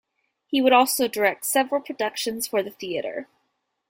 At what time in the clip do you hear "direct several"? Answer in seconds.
1.07-1.79